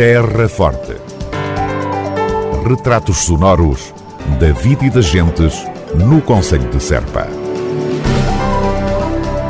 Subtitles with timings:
[0.00, 0.96] Terra Forte.
[2.66, 3.92] Retratos sonoros
[4.40, 5.62] da vida e das gentes
[5.94, 7.28] no Conselho de Serpa.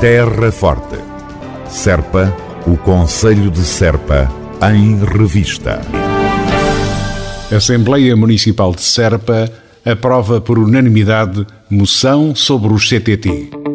[0.01, 0.99] Terra Forte.
[1.69, 2.37] Serpa,
[2.67, 4.29] o Conselho de Serpa,
[4.75, 5.83] em revista.
[7.57, 9.49] Assembleia Municipal de Serpa
[9.85, 13.70] aprova por unanimidade moção sobre os CTT.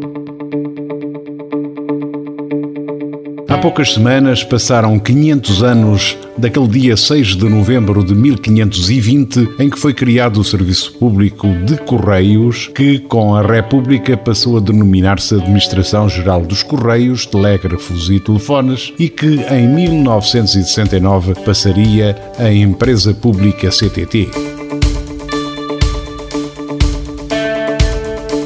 [3.56, 9.80] Há poucas semanas passaram 500 anos daquele dia 6 de novembro de 1520 em que
[9.80, 16.10] foi criado o Serviço Público de Correios, que com a República passou a denominar-se Administração
[16.10, 24.55] Geral dos Correios, Telégrafos e Telefones e que em 1969 passaria a Empresa Pública CTT.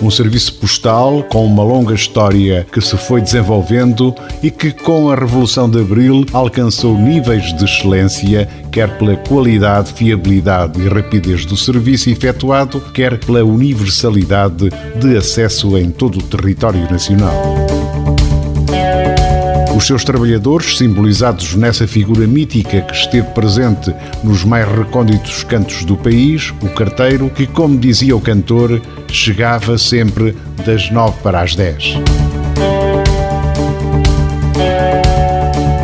[0.01, 5.15] Um serviço postal com uma longa história que se foi desenvolvendo e que, com a
[5.15, 12.09] Revolução de Abril, alcançou níveis de excelência, quer pela qualidade, fiabilidade e rapidez do serviço
[12.09, 14.69] efetuado, quer pela universalidade
[14.99, 17.78] de acesso em todo o território nacional.
[19.79, 25.95] Os seus trabalhadores, simbolizados nessa figura mítica que esteve presente nos mais recônditos cantos do
[25.95, 30.35] país, o carteiro, que, como dizia o cantor, chegava sempre
[30.65, 31.93] das nove para as dez.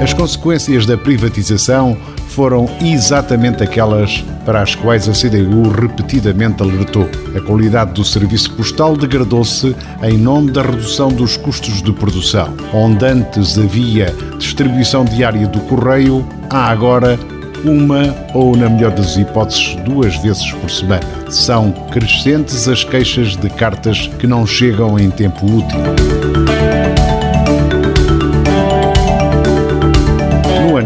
[0.05, 7.09] As consequências da privatização foram exatamente aquelas para as quais a CDU repetidamente alertou.
[7.35, 12.53] A qualidade do serviço postal degradou-se em nome da redução dos custos de produção.
[12.71, 17.17] Onde antes havia distribuição diária do correio, há agora
[17.63, 21.01] uma ou, na melhor das hipóteses, duas vezes por semana.
[21.31, 26.14] São crescentes as queixas de cartas que não chegam em tempo útil.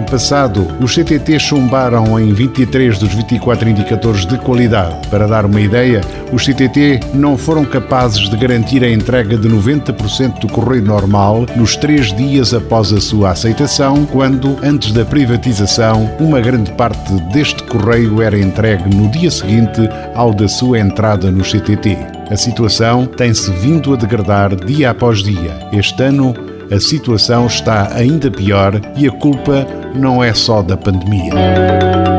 [0.09, 5.07] Passado, os CTT chumbaram em 23 dos 24 indicadores de qualidade.
[5.09, 6.01] Para dar uma ideia,
[6.33, 11.75] os CTT não foram capazes de garantir a entrega de 90% do correio normal nos
[11.75, 18.21] três dias após a sua aceitação, quando, antes da privatização, uma grande parte deste correio
[18.21, 21.97] era entregue no dia seguinte ao da sua entrada no CTT.
[22.31, 25.67] A situação tem-se vindo a degradar dia após dia.
[25.71, 26.33] Este ano,
[26.71, 29.65] a situação está ainda pior e a culpa
[29.95, 32.18] não é só da pandemia.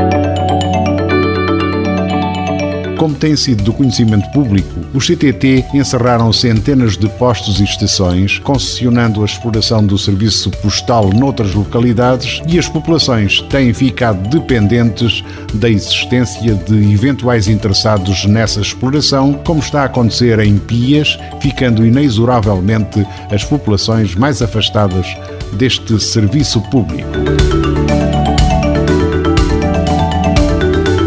[3.00, 9.22] Como tem sido do conhecimento público, os CTT encerraram centenas de postos e estações, concessionando
[9.22, 15.24] a exploração do serviço postal noutras localidades e as populações têm ficado dependentes
[15.54, 23.02] da existência de eventuais interessados nessa exploração, como está a acontecer em Pias, ficando inexoravelmente
[23.30, 25.06] as populações mais afastadas
[25.54, 27.08] deste serviço público.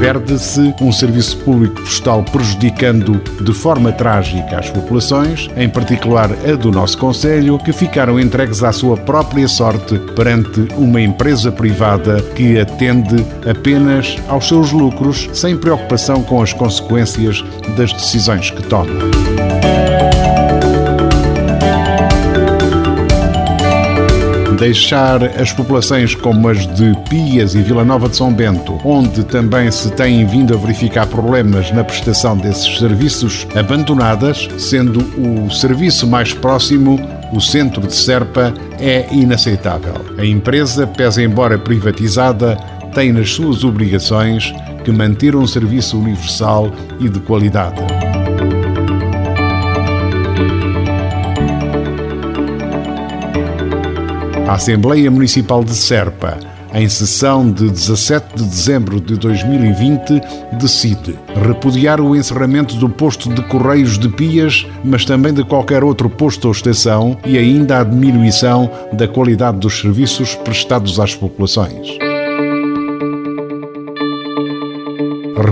[0.04, 6.70] Perde-se um serviço público postal prejudicando de forma trágica as populações, em particular a do
[6.70, 13.26] nosso Conselho, que ficaram entregues à sua própria sorte perante uma empresa privada que atende
[13.50, 17.42] apenas aos seus lucros, sem preocupação com as consequências
[17.78, 19.33] das decisões que toma.
[24.64, 29.70] Deixar as populações como as de Pias e Vila Nova de São Bento, onde também
[29.70, 36.34] se têm vindo a verificar problemas na prestação desses serviços, abandonadas, sendo o serviço mais
[36.34, 36.98] próximo
[37.34, 39.96] o centro de Serpa, é inaceitável.
[40.18, 42.56] A empresa, pese embora privatizada,
[42.96, 44.54] tem nas suas obrigações
[44.86, 47.82] que manter um serviço universal e de qualidade.
[54.48, 56.38] A Assembleia Municipal de Serpa,
[56.74, 60.22] em sessão de 17 de dezembro de 2020,
[60.60, 61.16] decide
[61.46, 66.46] repudiar o encerramento do posto de Correios de Pias, mas também de qualquer outro posto
[66.46, 71.98] ou estação e ainda a diminuição da qualidade dos serviços prestados às populações.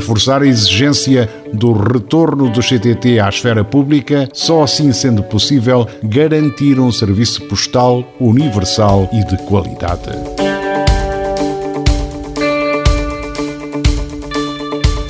[0.02, 6.80] reforçar a exigência do retorno do CTT à esfera pública, só assim sendo possível garantir
[6.80, 10.12] um serviço postal universal e de qualidade.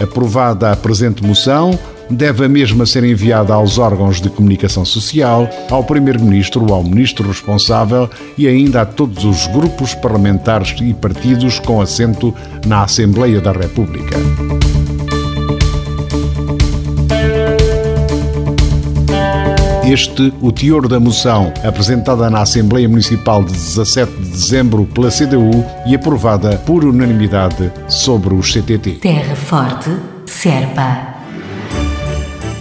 [0.01, 1.77] Aprovada a presente moção,
[2.09, 8.09] deve a mesma ser enviada aos órgãos de comunicação social, ao Primeiro-Ministro, ao Ministro responsável
[8.37, 12.33] e ainda a todos os grupos parlamentares e partidos com assento
[12.65, 14.17] na Assembleia da República.
[19.91, 25.65] Este o teor da moção apresentada na Assembleia Municipal de 17 de dezembro pela CDU
[25.85, 28.99] e aprovada por unanimidade sobre os CTT.
[29.01, 29.89] Terra Forte,
[30.25, 31.15] Serpa.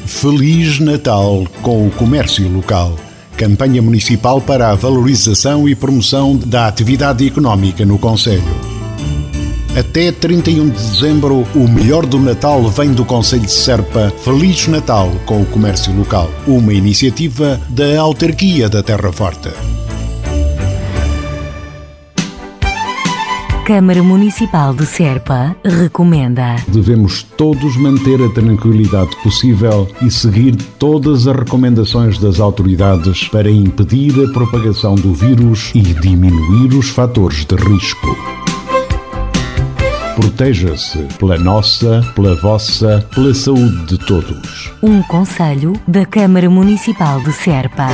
[0.07, 2.97] Feliz Natal com o comércio local.
[3.37, 8.70] Campanha municipal para a valorização e promoção da atividade económica no Conselho.
[9.77, 14.13] Até 31 de dezembro, o melhor do Natal vem do Conselho de Serpa.
[14.25, 16.29] Feliz Natal com o comércio local.
[16.47, 19.51] Uma iniciativa da Autarquia da Terra Forte.
[23.65, 26.57] Câmara Municipal de Serpa recomenda.
[26.67, 34.13] Devemos todos manter a tranquilidade possível e seguir todas as recomendações das autoridades para impedir
[34.25, 38.40] a propagação do vírus e diminuir os fatores de risco.
[40.41, 44.73] Proteja-se pela nossa, pela vossa, pela saúde de todos.
[44.83, 47.89] Um conselho da Câmara Municipal de Serpa.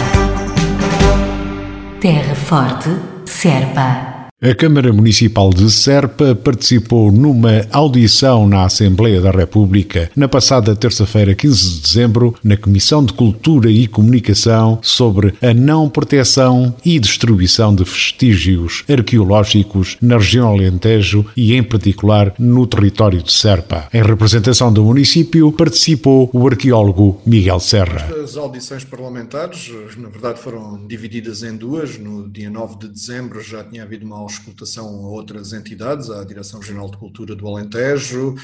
[2.00, 2.88] Terra Forte,
[3.24, 4.05] Serpa.
[4.42, 11.34] A Câmara Municipal de Serpa participou numa audição na Assembleia da República na passada terça-feira,
[11.34, 17.74] 15 de dezembro, na Comissão de Cultura e Comunicação sobre a não proteção e destruição
[17.74, 23.88] de vestígios arqueológicos na região Alentejo e, em particular, no território de Serpa.
[23.90, 28.06] Em representação do município, participou o arqueólogo Miguel Serra.
[28.22, 31.96] As audições parlamentares, na verdade, foram divididas em duas.
[31.96, 36.60] No dia 9 de dezembro já tinha havido uma auscultação a outras entidades, à Direção
[36.60, 38.34] Regional de Cultura do Alentejo,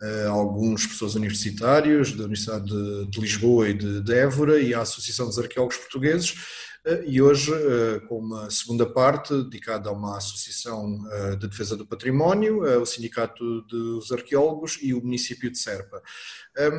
[0.00, 2.66] a alguns professores universitários da Universidade
[3.10, 6.34] de, Lisboa e de, Évora e à Associação dos Arqueólogos Portugueses.
[7.06, 7.52] E hoje,
[8.08, 10.98] com uma segunda parte dedicada a uma associação
[11.38, 16.02] de defesa do património, o Sindicato dos Arqueólogos e o município de Serpa.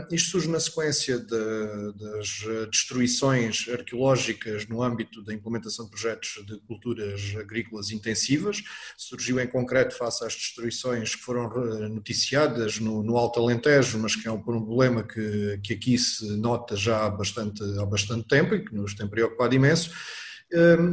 [0.10, 6.60] Isto surge na sequência de, das destruições arqueológicas no âmbito da implementação de projetos de
[6.62, 8.64] culturas agrícolas intensivas.
[8.98, 11.48] Surgiu em concreto face às destruições que foram
[11.90, 16.76] noticiadas no, no Alto Alentejo, mas que é um problema que, que aqui se nota
[16.76, 19.91] já há bastante, há bastante tempo e que nos tem preocupado imenso.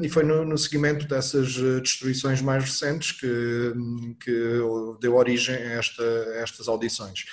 [0.03, 3.73] E foi no, no seguimento dessas destruições mais recentes que,
[4.21, 4.61] que
[5.01, 7.25] deu origem a, esta, a estas audições.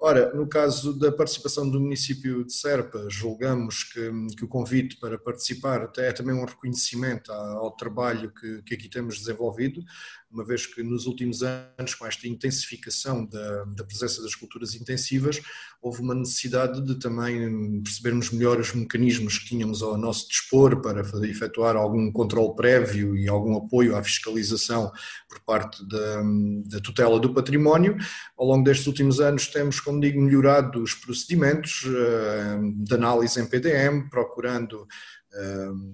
[0.00, 5.18] Ora, no caso da participação do município de Serpa, julgamos que, que o convite para
[5.18, 9.82] participar é também um reconhecimento ao trabalho que, que aqui temos desenvolvido,
[10.30, 15.40] uma vez que nos últimos anos, com esta intensificação da, da, presença das culturas intensivas,
[15.80, 21.00] houve uma necessidade de também percebermos melhor os mecanismos que tínhamos ao nosso dispor para
[21.26, 24.92] efetuar algum controle prévio e algum apoio à fiscalização
[25.28, 26.22] por parte da,
[26.66, 27.96] da tutela do património.
[28.36, 33.46] Ao longo destes últimos anos temos, como digo, melhorado os procedimentos eh, de análise em
[33.46, 34.86] PDM, procurando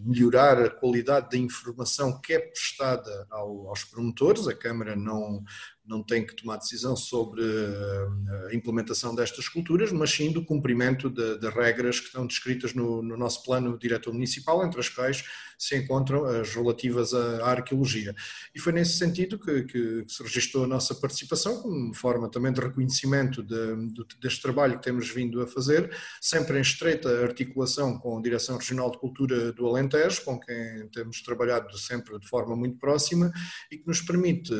[0.05, 4.47] melhorar a qualidade da informação que é prestada aos promotores.
[4.47, 5.43] A Câmara não,
[5.87, 11.11] não tem que tomar decisão sobre eh, a implementação destas culturas, mas sim do cumprimento
[11.11, 15.25] de regras que estão descritas no, no, nosso plano diretor municipal, entre as quais
[15.64, 18.14] se encontram as relativas à, arqueologia.
[18.55, 22.52] E foi nesse sentido que, que, que, se registrou a nossa participação, como forma também
[22.52, 25.90] de reconhecimento de, de, deste trabalho que temos vindo a fazer,
[26.20, 31.22] sempre em estreita articulação com a Direção Regional de Cultura do Alentejo, com quem temos
[31.22, 33.32] trabalhado sempre de forma muito próxima
[33.70, 34.52] e que nos permite,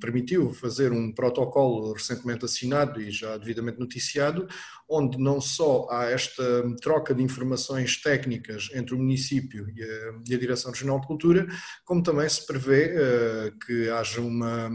[0.00, 4.48] permitiu fazer um protocolo recentemente assinado e já devidamente noticiado,
[4.88, 6.42] onde não só há esta
[6.80, 11.46] troca de informações técnicas entre o município e a, a Direção Regional de Cultura,
[11.84, 14.70] como também se prevê uh, que haja uma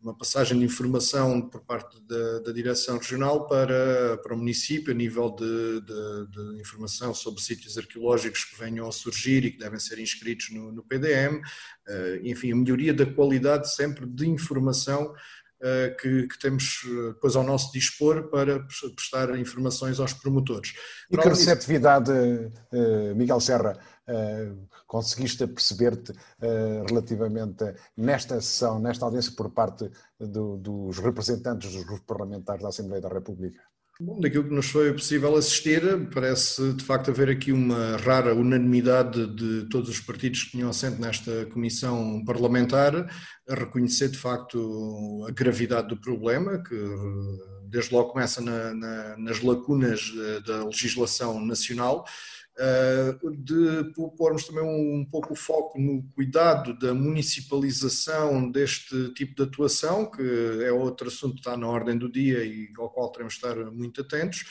[0.00, 4.96] uma passagem de informação por parte da, da Direção Regional para, para o município, a
[4.96, 9.78] nível de, de, de, informação sobre sítios arqueológicos que venham a surgir e que devem
[9.78, 11.42] ser inscritos no, no PDM, uh,
[11.88, 15.12] eh, enfim, a melhoria da qualidade sempre de informação
[15.60, 18.60] uh, que, que, temos eh, depois ao nosso dispor para
[18.94, 20.74] prestar informações aos promotores.
[21.10, 23.78] E que receptividade, uh, Miguel Serra,
[24.86, 32.06] conseguiste perceber-te uh, relativamente nesta sessão, nesta audiência por parte do, dos representantes dos grupos
[32.06, 33.60] parlamentares da Assembleia da República?
[34.00, 35.82] Bom, daquilo que nos foi possível assistir,
[36.14, 41.00] parece de facto haver aqui uma rara unanimidade de todos os partidos que tinham assento
[41.00, 42.94] nesta comissão parlamentar
[43.48, 46.76] a reconhecer de facto a gravidade do problema, que
[47.64, 50.12] desde logo começa na, na, nas lacunas
[50.46, 52.37] da legislação nacional eh,
[53.38, 60.10] de pormos também um pouco o foco no cuidado da municipalização deste tipo de atuação,
[60.10, 60.22] que
[60.64, 63.56] é outro assunto que está na ordem do dia e ao qual teremos de estar
[63.70, 64.44] muito atentos,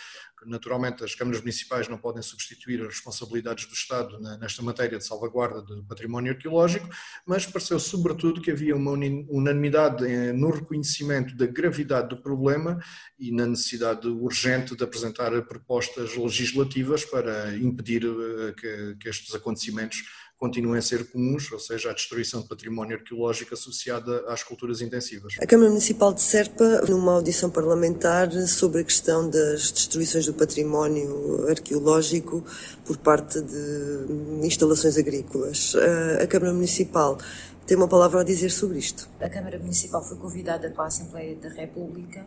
[0.48, 5.62] Naturalmente, as câmaras municipais não podem substituir as responsabilidades do Estado nesta matéria de salvaguarda
[5.62, 6.88] do património arqueológico,
[7.26, 12.80] mas pareceu sobretudo que havia uma unanimidade eh, no reconhecimento da gravidade do problema
[13.20, 20.04] e na necessidade urgente de apresentar propostas legislativas para impedir eh, que, que estes acontecimentos
[20.38, 25.36] continuem a ser comuns, ou seja, a destruição de património arqueológico associada às culturas intensivas.
[25.42, 31.48] A Câmara Municipal de Serpa, numa audição parlamentar sobre a questão das destruições do património
[31.50, 32.44] arqueológico
[32.86, 35.76] por parte de instalações agrícolas,
[36.22, 37.18] a Câmara Municipal
[37.66, 39.10] tem uma palavra a dizer sobre isto.
[39.20, 42.26] A Câmara Municipal foi convidada pela Assembleia da República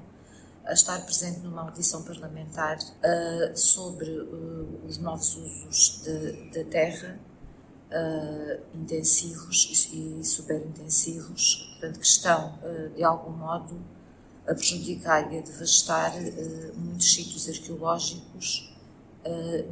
[0.66, 6.02] a estar presente numa audição parlamentar uh, sobre uh, os novos usos
[6.52, 7.18] da terra
[7.90, 13.76] uh, intensivos e, e superintensivos, portanto, que estão, uh, de algum modo,
[14.48, 18.68] a prejudicar e a devastar uh, muitos sítios arqueológicos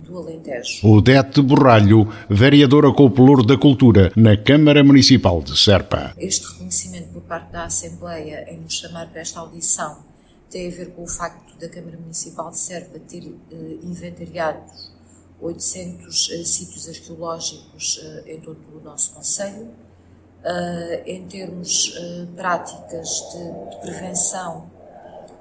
[0.04, 0.86] do Alentejo.
[0.86, 6.12] Odete Borralho, vereadora com o da Cultura, na Câmara Municipal de Serpa.
[6.18, 10.00] Este reconhecimento por parte da Assembleia em nos chamar para esta audição
[10.50, 13.22] tem a ver com o facto da Câmara Municipal de Serpa ter
[13.82, 14.60] inventariado
[15.40, 19.70] 800 uh, eh, sítios arqueológicos uh, em todo o nosso Conselho.
[20.38, 21.92] Uh, em termos
[22.36, 24.70] práticas de, de, prevenção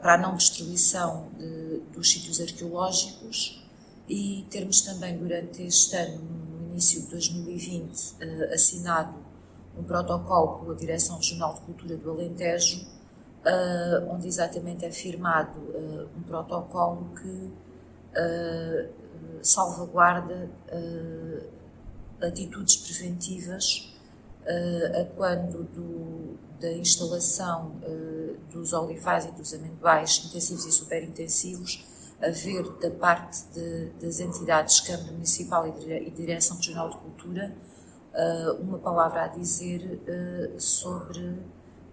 [0.01, 3.63] para a não destruição de, dos sítios arqueológicos
[4.09, 8.15] e termos também durante este ano, no início de 2020,
[8.51, 9.13] assinado
[9.77, 12.83] um protocolo pela Direção Regional de Cultura do Alentejo,
[14.09, 15.59] onde exatamente é firmado
[16.17, 17.51] um protocolo que
[19.41, 23.93] salvaguarda uh, atitudes preventivas
[24.43, 31.85] uh, a quando do, da instalação uh, dos olivais e dos amendoais intensivos e superintensivos
[32.21, 37.55] haver da parte de, das entidades Câmara Municipal e Direção Regional de Cultura
[38.59, 40.01] uma palavra a dizer
[40.57, 41.37] sobre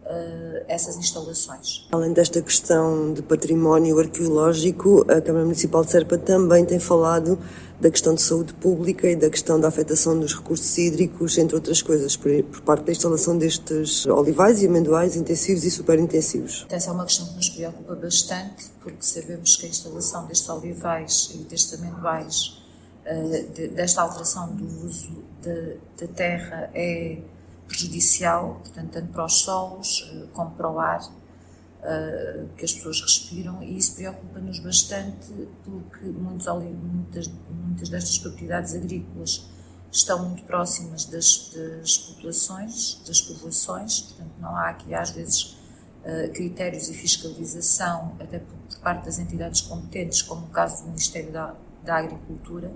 [0.04, 1.86] uh, essas instalações.
[1.92, 7.38] Além desta questão de património arqueológico, a Câmara Municipal de Serpa também tem falado
[7.80, 11.82] da questão de saúde pública e da questão da afetação dos recursos hídricos, entre outras
[11.82, 16.66] coisas, por, por parte da instalação destes olivais e amendoais intensivos e superintensivos.
[16.70, 21.30] Essa é uma questão que nos preocupa bastante, porque sabemos que a instalação destes olivais
[21.34, 22.62] e destes amendoais,
[23.06, 27.18] uh, de, desta alteração do uso da terra, é
[27.66, 33.00] prejudicial, portanto, tanto para os solos eh, como para o ar uh, que as pessoas
[33.00, 35.32] respiram, e isso preocupa-nos bastante
[35.64, 39.48] porque muitos, muitas, muitas destas propriedades agrícolas
[39.90, 45.56] estão muito próximas das, das populações, das povoações, portanto, não há aqui às vezes
[46.04, 50.88] uh, critérios e fiscalização, até por, por, parte das entidades competentes, como o caso do
[50.88, 52.70] Ministério da, da Agricultura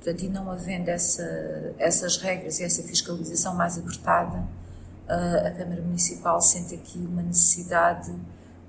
[0.00, 4.42] Portanto, e não havendo essa, essas regras e essa fiscalização mais apertada,
[5.06, 8.14] a Câmara Municipal sente aqui uma necessidade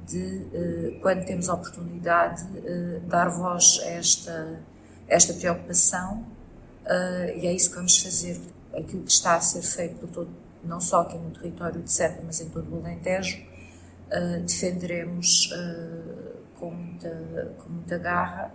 [0.06, 4.60] de, eh, quando temos a oportunidade, eh, dar voz a esta,
[5.08, 6.26] esta preocupação
[7.36, 8.42] e é isso que vamos fazer.
[8.74, 10.30] Aquilo que está a ser feito todo,
[10.64, 13.42] não só aqui no território de Serpa, mas em todo o Alentejo,
[14.46, 15.54] defenderemos
[16.60, 18.52] com muita, com muita garra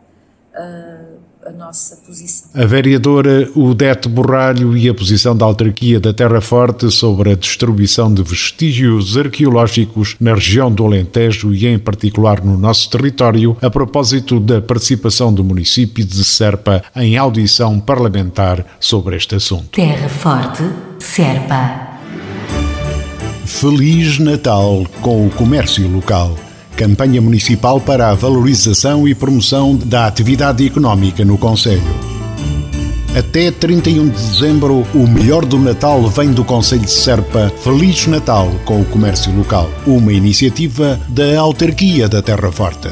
[0.56, 2.50] a, a nossa posição.
[2.54, 8.12] A vereadora Udete Borralho e a posição da autarquia da Terra Forte sobre a destruição
[8.12, 14.40] de vestígios arqueológicos na região do Alentejo e em particular no nosso território, a propósito
[14.40, 19.68] da participação do município de Serpa em audição parlamentar sobre este assunto.
[19.72, 20.62] Terra Forte,
[20.98, 21.86] Serpa.
[23.44, 26.36] Feliz Natal com o comércio local.
[26.76, 31.82] Campanha Municipal para a Valorização e Promoção da Atividade Económica no Conselho.
[33.16, 37.50] Até 31 de dezembro, o melhor do Natal vem do Conselho de Serpa.
[37.64, 39.70] Feliz Natal com o comércio local.
[39.86, 42.90] Uma iniciativa da Autarquia da Terra Forte.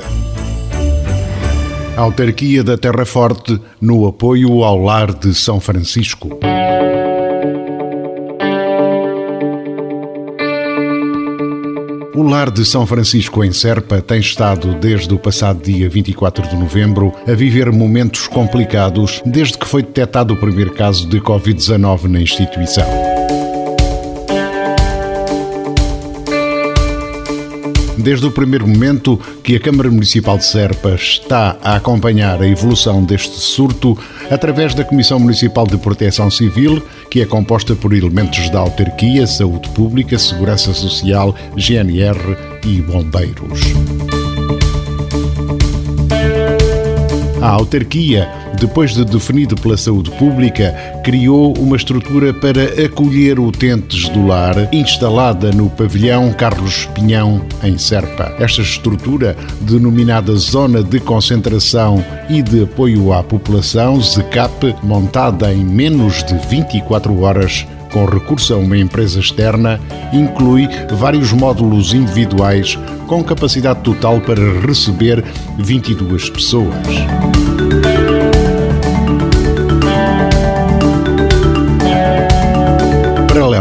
[1.94, 6.40] Autarquia da Terra Forte no apoio ao Lar de São Francisco.
[12.14, 16.54] O Lar de São Francisco em Serpa tem estado desde o passado dia 24 de
[16.54, 22.20] novembro a viver momentos complicados desde que foi detectado o primeiro caso de Covid-19 na
[22.20, 23.13] instituição.
[28.04, 33.02] Desde o primeiro momento que a Câmara Municipal de Serpa está a acompanhar a evolução
[33.02, 33.98] deste surto
[34.30, 39.70] através da Comissão Municipal de Proteção Civil, que é composta por elementos da autarquia, saúde
[39.70, 43.60] pública, segurança social, GNR e bombeiros.
[47.40, 54.26] A autarquia, depois de definido pela saúde pública, criou uma estrutura para acolher utentes do
[54.26, 58.34] lar, instalada no pavilhão Carlos Pinhão, em Serpa.
[58.38, 66.22] Esta estrutura, denominada Zona de Concentração e de Apoio à População, ZCAP, montada em menos
[66.24, 69.80] de 24 horas, com recurso a uma empresa externa,
[70.12, 70.68] inclui
[70.98, 75.24] vários módulos individuais com capacidade total para receber
[75.58, 76.74] 22 pessoas.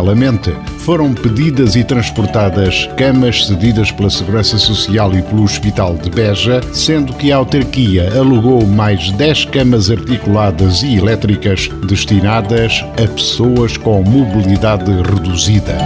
[0.03, 6.59] Paralelamente, foram pedidas e transportadas camas cedidas pela Segurança Social e pelo Hospital de Beja,
[6.73, 14.03] sendo que a autarquia alugou mais 10 camas articuladas e elétricas destinadas a pessoas com
[14.03, 15.77] mobilidade reduzida.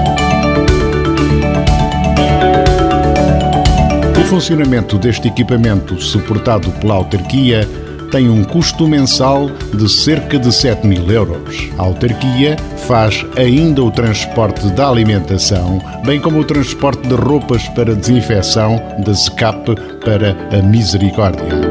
[4.19, 7.69] O funcionamento deste equipamento, suportado pela autarquia,
[8.11, 11.69] tem um custo mensal de cerca de 7 mil euros.
[11.77, 12.55] A autarquia
[12.87, 19.13] faz ainda o transporte da alimentação, bem como o transporte de roupas para desinfecção da
[19.13, 21.66] SCAP para a Misericórdia.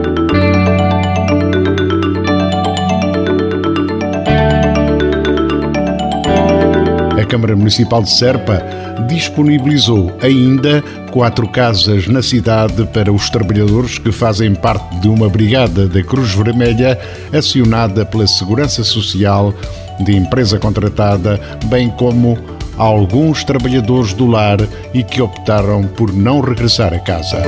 [7.26, 8.62] Câmara Municipal de Serpa
[9.08, 15.86] disponibilizou ainda quatro casas na cidade para os trabalhadores que fazem parte de uma brigada
[15.86, 16.98] da Cruz Vermelha
[17.32, 19.52] acionada pela Segurança Social
[20.00, 22.38] de empresa contratada, bem como
[22.76, 24.58] alguns trabalhadores do lar
[24.94, 27.42] e que optaram por não regressar a casa.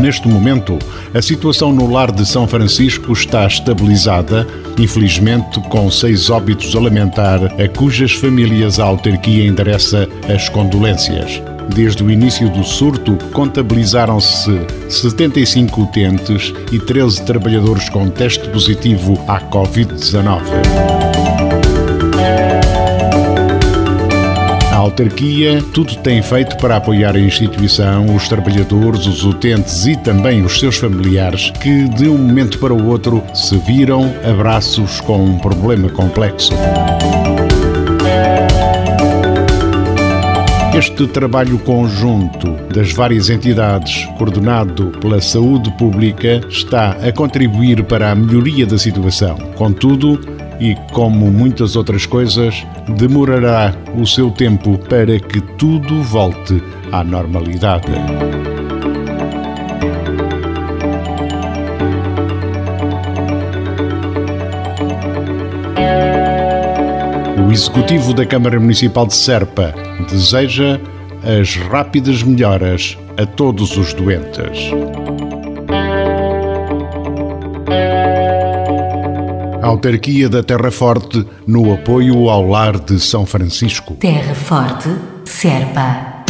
[0.00, 0.78] Neste momento,
[1.16, 4.46] a situação no lar de São Francisco está estabilizada,
[4.78, 11.40] infelizmente com seis óbitos a lamentar, a cujas famílias a autarquia endereça as condolências.
[11.74, 19.40] Desde o início do surto, contabilizaram-se 75 utentes e 13 trabalhadores com teste positivo à
[19.40, 21.05] Covid-19.
[24.86, 30.58] Autarquia tudo tem feito para apoiar a instituição, os trabalhadores, os utentes e também os
[30.58, 35.88] seus familiares que, de um momento para o outro, se viram abraços com um problema
[35.88, 36.52] complexo.
[40.76, 48.14] Este trabalho conjunto das várias entidades, coordenado pela saúde pública, está a contribuir para a
[48.14, 49.36] melhoria da situação.
[49.56, 50.20] Contudo,
[50.60, 52.66] e, como muitas outras coisas,
[52.96, 57.92] demorará o seu tempo para que tudo volte à normalidade.
[67.46, 69.74] O Executivo da Câmara Municipal de Serpa
[70.10, 70.80] deseja
[71.22, 74.70] as rápidas melhoras a todos os doentes.
[79.76, 83.94] Autarquia da Terra Forte no apoio ao lar de São Francisco.
[83.96, 84.88] Terra Forte,
[85.26, 86.24] Serpa.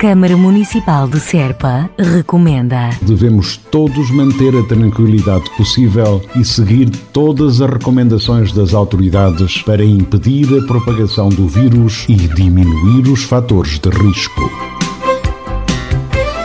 [0.00, 2.88] Câmara Municipal de Serpa recomenda.
[3.02, 10.46] Devemos todos manter a tranquilidade possível e seguir todas as recomendações das autoridades para impedir
[10.58, 14.69] a propagação do vírus e diminuir os fatores de risco.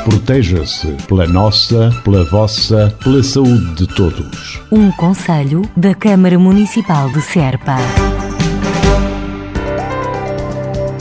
[0.06, 4.62] Proteja-se pela nossa, pela vossa, pela saúde de todos.
[4.72, 7.78] Um conselho da Câmara Municipal de Serpa.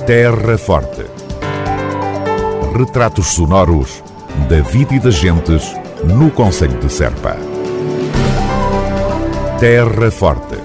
[0.07, 1.05] Terra Forte.
[2.75, 4.03] Retratos sonoros
[4.49, 7.37] da vida e das gentes no Conselho de Serpa.
[9.61, 10.57] Terra Forte.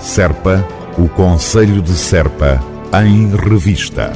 [0.00, 2.58] Serpa, o Conselho de Serpa,
[3.04, 4.14] em revista.